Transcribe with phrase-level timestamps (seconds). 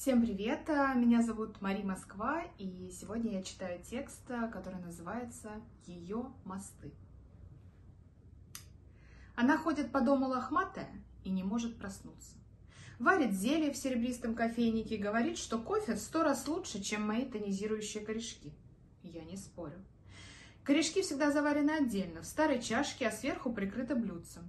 [0.00, 0.68] Всем привет!
[0.94, 5.50] Меня зовут Мари Москва, и сегодня я читаю текст, который называется
[5.86, 6.92] «Ее мосты».
[9.34, 10.88] Она ходит по дому лохматая
[11.24, 12.36] и не может проснуться.
[13.00, 17.24] Варит зелье в серебристом кофейнике и говорит, что кофе в сто раз лучше, чем мои
[17.24, 18.52] тонизирующие корешки.
[19.02, 19.84] Я не спорю.
[20.62, 24.48] Корешки всегда заварены отдельно, в старой чашке, а сверху прикрыты блюдцем.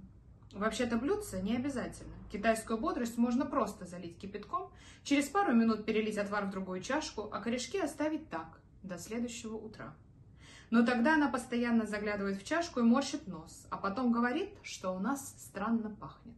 [0.52, 2.12] Вообще-то блюдце не обязательно.
[2.32, 4.72] Китайскую бодрость можно просто залить кипятком,
[5.04, 9.94] через пару минут перелить отвар в другую чашку, а корешки оставить так, до следующего утра.
[10.70, 14.98] Но тогда она постоянно заглядывает в чашку и морщит нос, а потом говорит, что у
[14.98, 16.36] нас странно пахнет.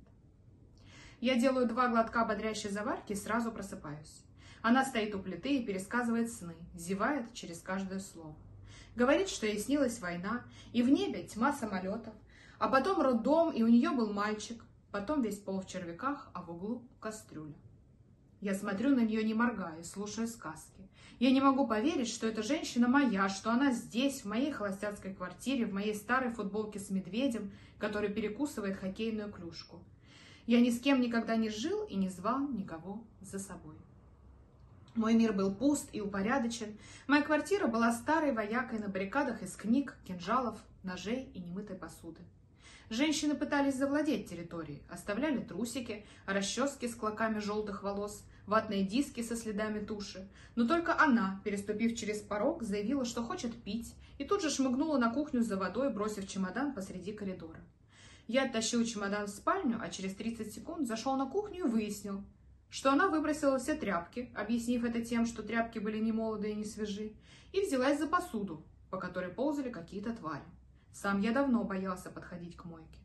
[1.20, 4.24] Я делаю два глотка бодрящей заварки и сразу просыпаюсь.
[4.60, 8.34] Она стоит у плиты и пересказывает сны, зевает через каждое слово.
[8.94, 12.14] Говорит, что ей снилась война, и в небе тьма самолетов,
[12.62, 14.64] а потом роддом, и у нее был мальчик.
[14.92, 17.56] Потом весь пол в червяках, а в углу кастрюля.
[18.40, 20.88] Я смотрю на нее, не моргая, слушая сказки.
[21.18, 25.66] Я не могу поверить, что эта женщина моя, что она здесь, в моей холостяцкой квартире,
[25.66, 29.82] в моей старой футболке с медведем, который перекусывает хоккейную клюшку.
[30.46, 33.74] Я ни с кем никогда не жил и не звал никого за собой.
[34.94, 36.78] Мой мир был пуст и упорядочен.
[37.08, 42.20] Моя квартира была старой воякой на баррикадах из книг, кинжалов, ножей и немытой посуды.
[42.92, 49.82] Женщины пытались завладеть территорией, оставляли трусики, расчески с клоками желтых волос, ватные диски со следами
[49.82, 50.28] туши.
[50.56, 55.08] Но только она, переступив через порог, заявила, что хочет пить, и тут же шмыгнула на
[55.08, 57.60] кухню за водой, бросив чемодан посреди коридора.
[58.28, 62.22] Я оттащил чемодан в спальню, а через 30 секунд зашел на кухню и выяснил,
[62.68, 66.66] что она выбросила все тряпки, объяснив это тем, что тряпки были не молодые и не
[66.66, 67.14] свежи,
[67.54, 70.44] и взялась за посуду, по которой ползали какие-то твари.
[70.92, 73.00] Сам я давно боялся подходить к мойке.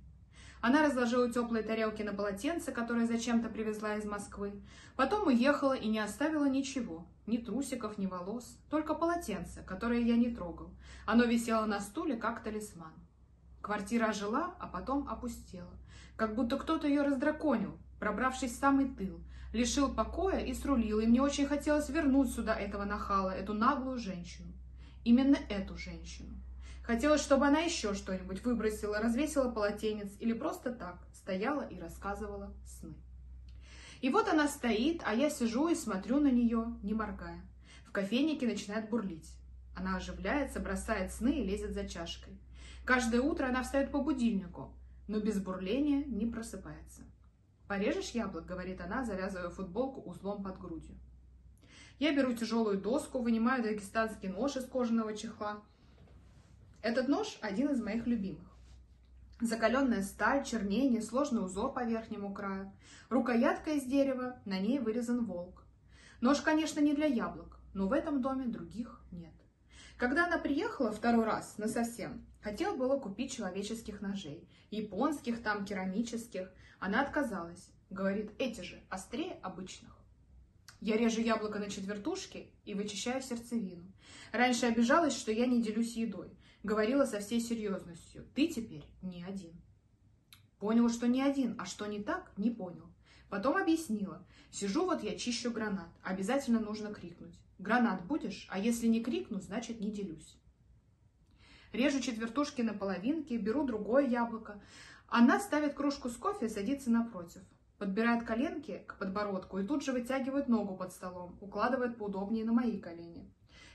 [0.62, 4.62] Она разложила теплые тарелки на полотенце, которое зачем-то привезла из Москвы.
[4.96, 7.06] Потом уехала и не оставила ничего.
[7.28, 8.58] Ни трусиков, ни волос.
[8.70, 10.70] Только полотенце, которое я не трогал.
[11.06, 12.94] Оно висело на стуле, как талисман.
[13.62, 15.72] Квартира ожила, а потом опустела.
[16.16, 19.20] Как будто кто-то ее раздраконил, пробравшись в самый тыл.
[19.54, 24.52] Лишил покоя и срулил, и мне очень хотелось вернуть сюда этого нахала, эту наглую женщину.
[25.04, 26.34] Именно эту женщину.
[26.88, 32.96] Хотелось, чтобы она еще что-нибудь выбросила, развесила полотенец или просто так стояла и рассказывала сны.
[34.00, 37.42] И вот она стоит, а я сижу и смотрю на нее, не моргая.
[37.86, 39.30] В кофейнике начинает бурлить.
[39.76, 42.40] Она оживляется, бросает сны и лезет за чашкой.
[42.86, 44.74] Каждое утро она встает по будильнику,
[45.10, 47.02] но без бурления не просыпается.
[47.68, 50.96] «Порежешь яблок?»— говорит она, завязывая футболку узлом под грудью.
[52.00, 55.62] Я беру тяжелую доску, вынимаю дагестанский нож из кожаного чехла—
[56.82, 58.48] этот нож один из моих любимых.
[59.40, 62.72] Закаленная сталь, чернение, сложный узор по верхнему краю.
[63.10, 65.64] Рукоятка из дерева, на ней вырезан волк.
[66.22, 69.34] Нож, конечно, не для яблок, но в этом доме других нет.
[69.98, 74.48] Когда она приехала второй раз, на совсем, хотела было купить человеческих ножей.
[74.72, 76.52] Японских, там, керамических.
[76.80, 77.70] Она отказалась.
[77.90, 79.96] Говорит, эти же, острее обычных.
[80.82, 83.92] Я режу яблоко на четвертушки и вычищаю сердцевину.
[84.32, 86.32] Раньше обижалась, что я не делюсь едой.
[86.64, 88.26] Говорила со всей серьезностью.
[88.34, 89.54] Ты теперь не один.
[90.60, 92.90] Понял, что не один, а что не так, не понял.
[93.30, 94.26] Потом объяснила.
[94.52, 95.90] Сижу вот я чищу гранат.
[96.02, 97.40] Обязательно нужно крикнуть.
[97.60, 98.48] Гранат будешь?
[98.50, 100.38] А если не крикну, значит не делюсь.
[101.74, 104.62] Режу четвертушки на половинки, беру другое яблоко.
[105.08, 107.42] Она ставит кружку с кофе и садится напротив.
[107.78, 112.80] Подбирает коленки к подбородку и тут же вытягивает ногу под столом, укладывает поудобнее на мои
[112.80, 113.32] колени.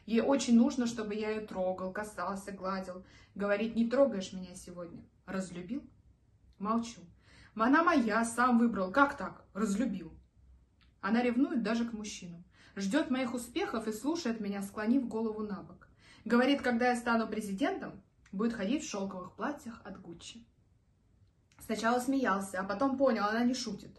[0.06, 3.04] Ей очень нужно, чтобы я ее трогал, касался, гладил.
[3.34, 5.04] Говорит, не трогаешь меня сегодня.
[5.26, 5.82] Разлюбил?
[6.58, 7.00] Молчу.
[7.54, 8.90] Она моя, сам выбрал.
[8.90, 9.44] Как так?
[9.54, 10.12] Разлюбил.
[11.00, 12.44] Она ревнует даже к мужчинам.
[12.74, 15.88] Ждет моих успехов и слушает меня, склонив голову на бок.
[16.24, 18.02] Говорит, когда я стану президентом,
[18.32, 20.46] будет ходить в шелковых платьях от Гуччи.
[21.60, 23.96] Сначала смеялся, а потом понял, она не шутит.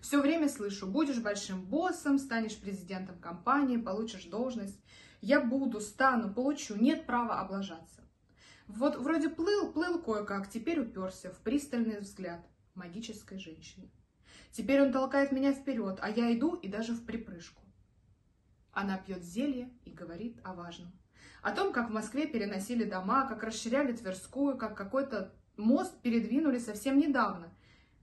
[0.00, 4.80] Все время слышу, будешь большим боссом, станешь президентом компании, получишь должность.
[5.20, 8.02] Я буду, стану, получу, нет права облажаться.
[8.66, 13.90] Вот вроде плыл, плыл кое-как, теперь уперся в пристальный взгляд магической женщины.
[14.52, 17.62] Теперь он толкает меня вперед, а я иду и даже в припрыжку.
[18.72, 20.92] Она пьет зелье и говорит о важном.
[21.42, 26.98] О том, как в Москве переносили дома, как расширяли Тверскую, как какой-то мост передвинули совсем
[26.98, 27.52] недавно.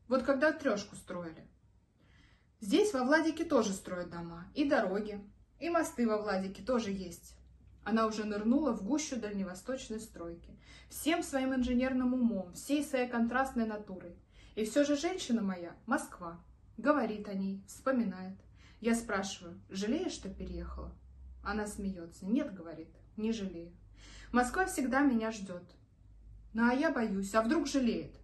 [0.07, 1.47] Вот когда трешку строили.
[2.59, 5.21] Здесь во Владике тоже строят дома и дороги,
[5.65, 7.35] и мосты во Владике тоже есть.
[7.83, 10.51] Она уже нырнула в гущу дальневосточной стройки.
[10.89, 14.15] Всем своим инженерным умом, всей своей контрастной натурой.
[14.55, 16.39] И все же женщина моя, Москва,
[16.77, 18.37] говорит о ней, вспоминает.
[18.79, 20.91] Я спрашиваю, жалеешь, что переехала?
[21.43, 22.25] Она смеется.
[22.25, 23.71] Нет, говорит, не жалею.
[24.31, 25.63] Москва всегда меня ждет.
[26.53, 28.15] Ну а я боюсь, а вдруг жалеет?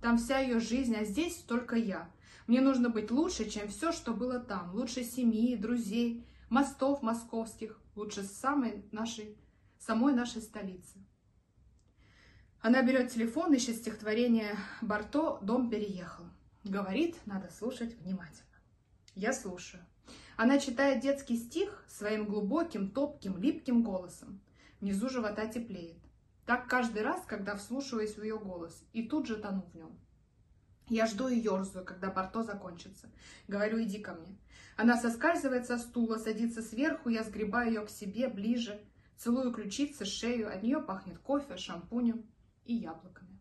[0.00, 2.10] Там вся ее жизнь, а здесь только я.
[2.46, 4.74] Мне нужно быть лучше, чем все, что было там.
[4.74, 7.80] Лучше семьи, друзей, мостов московских.
[7.94, 9.38] Лучше самой нашей,
[9.78, 10.98] самой нашей столицы.
[12.60, 16.24] Она берет телефон, ищет стихотворение Барто «Дом переехал».
[16.62, 18.44] Говорит, надо слушать внимательно.
[19.14, 19.82] Я слушаю.
[20.36, 24.40] Она читает детский стих своим глубоким, топким, липким голосом.
[24.80, 25.98] Внизу живота теплеет.
[26.44, 29.98] Так каждый раз, когда вслушиваюсь в ее голос, и тут же тону в нем.
[30.90, 33.08] Я жду и ерзаю, когда Барто закончится.
[33.46, 34.36] Говорю, иди ко мне.
[34.76, 38.80] Она соскальзывает со стула, садится сверху, я сгребаю ее к себе ближе,
[39.16, 42.26] целую ключицы, шею, от нее пахнет кофе, шампунем
[42.64, 43.38] и яблоками.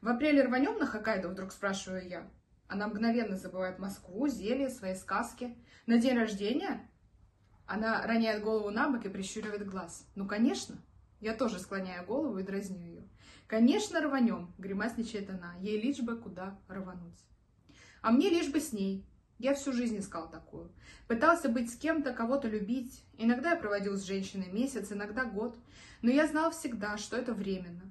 [0.00, 2.30] В апреле рванем на Хоккайдо, вдруг спрашиваю я.
[2.68, 5.56] Она мгновенно забывает Москву, зелье, свои сказки.
[5.86, 6.88] На день рождения
[7.66, 10.06] она роняет голову на бок и прищуривает глаз.
[10.14, 10.76] Ну, конечно.
[11.24, 13.08] Я тоже склоняю голову и дразню ее.
[13.46, 17.18] Конечно, рванем, гримасничает она, ей лишь бы куда рвануть.
[18.02, 19.06] А мне лишь бы с ней.
[19.38, 20.70] Я всю жизнь искал такую.
[21.08, 23.02] Пытался быть с кем-то, кого-то любить.
[23.16, 25.56] Иногда я проводил с женщиной месяц, иногда год.
[26.02, 27.90] Но я знал всегда, что это временно.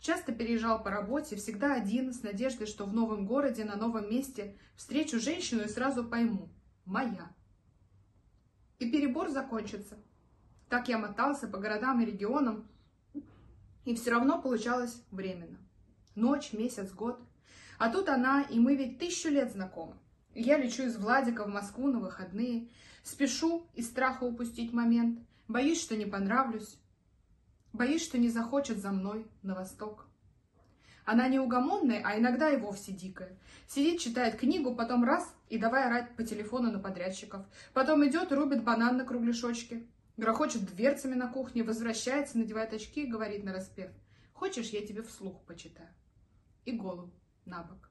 [0.00, 4.56] Часто переезжал по работе, всегда один, с надеждой, что в новом городе, на новом месте
[4.74, 6.48] встречу женщину и сразу пойму–
[6.84, 7.30] моя.
[8.80, 9.98] И перебор закончится.
[10.72, 12.66] Так я мотался по городам и регионам,
[13.84, 15.58] и все равно получалось временно.
[16.14, 17.20] Ночь, месяц, год.
[17.76, 19.98] А тут она, и мы ведь тысячу лет знакомы.
[20.34, 22.70] Я лечу из Владика в Москву на выходные,
[23.02, 26.78] спешу из страха упустить момент, боюсь, что не понравлюсь,
[27.74, 30.06] боюсь, что не захочет за мной на восток.
[31.04, 33.38] Она неугомонная, а иногда и вовсе дикая.
[33.68, 37.44] Сидит, читает книгу, потом раз и давай орать по телефону на подрядчиков.
[37.74, 39.86] Потом идет рубит банан на кругляшочке.
[40.16, 43.90] Грохочет дверцами на кухне, возвращается, надевает очки и говорит на распев.
[44.32, 45.88] Хочешь, я тебе вслух почитаю?
[46.64, 47.12] И голову
[47.44, 47.90] на бок.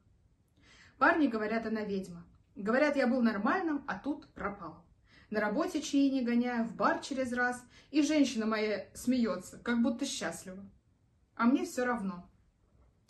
[0.97, 2.25] Парни говорят, она ведьма.
[2.55, 4.85] Говорят, я был нормальным, а тут пропал.
[5.29, 10.05] На работе чаи не гоняю, в бар через раз, и женщина моя смеется, как будто
[10.05, 10.69] счастлива.
[11.35, 12.29] А мне все равно.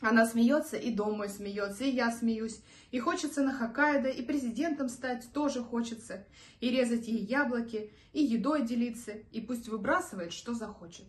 [0.01, 2.61] Она смеется, и дом мой смеется, и я смеюсь.
[2.89, 6.25] И хочется на Хоккайдо, и президентом стать тоже хочется.
[6.59, 11.05] И резать ей яблоки, и едой делиться, и пусть выбрасывает, что захочет.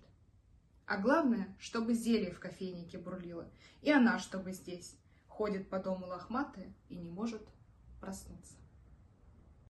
[0.87, 3.51] А главное, чтобы зелье в кофейнике бурлило,
[3.81, 4.95] и она, чтобы здесь,
[5.27, 7.43] ходит по дому лохматая и не может
[7.99, 8.62] проснуться.